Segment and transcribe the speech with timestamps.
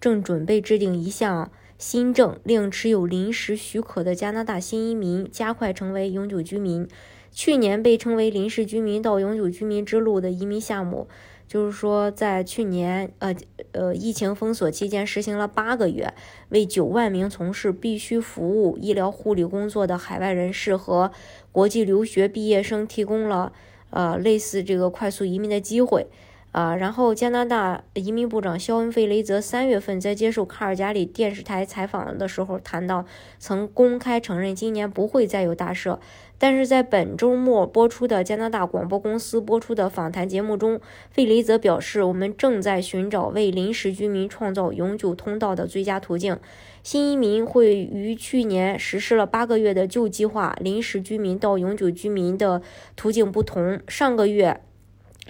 [0.00, 1.50] 正准备制定一项。
[1.78, 6.86] 新政令持有临时许可的加拿大新移民加快成为永久居民。
[7.32, 11.08] 去年被称为临时居民到永久居民之路的移民项目，
[11.48, 13.34] 就是说在去年呃
[13.72, 16.12] 呃疫情封锁期间实行了八个月，
[16.50, 21.10] 为九万名从事必须服务医疗护理工作的海外人士和
[21.50, 23.54] 国际留学毕业生提供了
[23.88, 26.08] 呃类似这个快速移民的机会。
[26.52, 33.04] 啊，然后加拿大移民部长肖恩·费雷泽三月份在接受卡尔加里电视台采访的时候谈到，
[33.38, 35.98] 曾公开承认今年不会再有大赦。
[36.38, 46.36] 但是在本周末播出的加拿大广播公司播出的访谈节目中，费雷泽表示：“我们正在寻找为临时居民创造永久通道的最佳途径。
[46.82, 52.62] 新移民会于去年实施了八个月的旧计划临时居民到永久居民的
[52.96, 53.78] 途径不同。
[53.86, 54.62] 上个月。”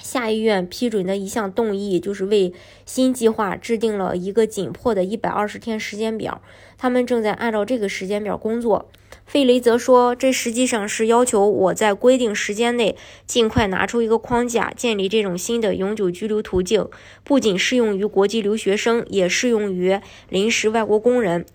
[0.02, 2.52] 下议院批准的一项动议，就是为
[2.84, 6.42] 新计划制定了一个紧迫的一百二十天时间表。
[6.76, 8.88] 他们正在按照这个时间表工作。
[9.26, 16.88] 费雷泽说：“这实际上是要求我在规定时间内尽快拿出一个框架，建立这种新的永久居留途径，
[17.22, 21.46] 不仅适用于国际留学生，也适用于临时外国工人。”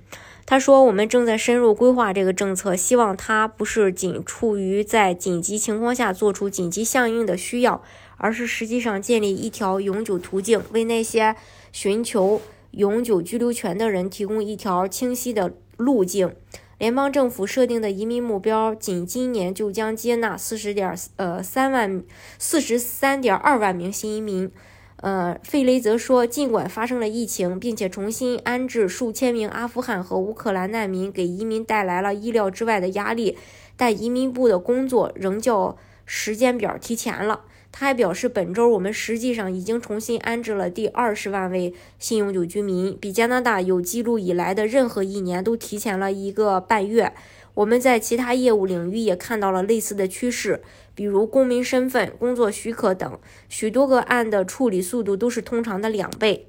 [0.46, 7.84] 他说：“我们正在深入规划这个政策，希望它不是仅处于在紧急情况下做出紧急相应的需要。”
[8.18, 11.36] 而是实际上建立一条永久途径，为那些
[11.72, 16.36] 寻求永久居留权的人提供一条清晰的路径。
[16.78, 22.04] 联邦政府设定的移民目标，仅今年就将接纳四十点呃三万
[22.38, 24.52] 四十三点二万名新移民。
[24.98, 33.38] 呃，费雷则说，尽管发生了疫情，并且重新安置数千名阿富汗和乌克兰难民给移民带来了意料之外的压力，
[33.78, 37.42] 但移民部的工作仍较时间表提前了。
[37.78, 47.12] 他还表示，本周我们实际上已经重新安置了第二十万位新永久居民，比加拿大有记录以来的任何一年都提前了一个半月。
[47.54, 50.62] 我们在其他业务领域也看到了类似的趋势，
[50.96, 53.20] 比如公民身份、工作许可等，
[53.50, 56.48] 许多个案的处理速度都是通常的两倍。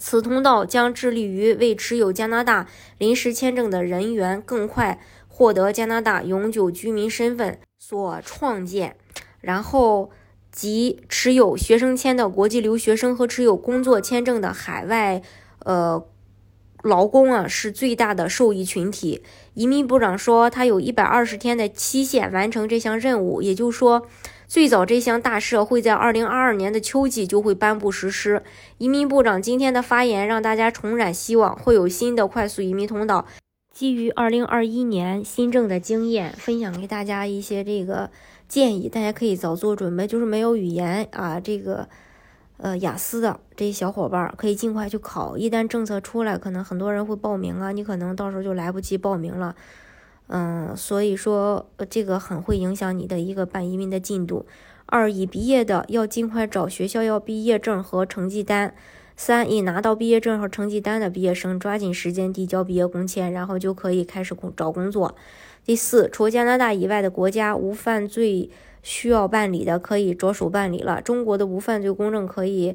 [0.00, 2.66] 此通道将致力于为持有加拿大
[2.98, 8.96] 临时签证的人员更快获得加拿大永久居民身份所创建。
[9.40, 10.10] 然后。
[10.52, 15.22] 及持有学生签的国际留学生和持有工作签证的海外
[15.64, 16.04] 呃
[16.82, 19.22] 劳工啊，是最大的受益群体。
[19.54, 24.06] 移民部长说，他有一百二十天的期限完成这项任务，也就是说，
[24.46, 28.42] 最早这项大赦会在二零二二年的秋季就会颁布实施。
[28.78, 33.26] 移民部长今天的发言让大家重燃希望，会有新的快速移民通道。
[33.70, 38.10] 基于二零二一年新政的经验，分享给大家一些这个。
[38.48, 41.88] 建议大家可以早做准备，就是没有语言啊，这个
[42.56, 45.38] 呃雅思的这些小伙伴可以尽快去考。
[45.38, 49.54] 一旦政策出来，可能很多人会报名啊，你可能到时候就来不及报名了。
[50.26, 54.44] 嗯，所以说这个很会影响你的一个办移民的进度。
[54.86, 58.74] 二，已毕业的要尽快找学校要毕业证和成绩单。
[59.22, 65.14] 三，已拿到毕业证和成绩单的毕业生抓紧时间递交毕业工签，然后就可以开始工找工作。
[65.62, 68.48] 第四，除加拿大以外的国家无犯罪
[68.82, 71.02] 需要办理的，可以着手办理了。
[71.02, 72.74] 中国的无犯罪公证可以，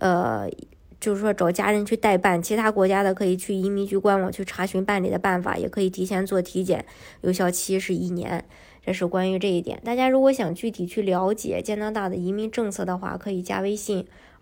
[0.00, 0.50] 呃，
[0.98, 2.42] 就是说找家人去代办。
[2.42, 6.84] 其他国家的可以去移民局官网去查询办理的办法，也可以提前做体检，
[7.20, 8.44] 有效期是一年。
[8.84, 9.80] 这是关于这一点。
[9.84, 14.04] 大家如果想具体去了解加拿大的移民政策的话，可以加微信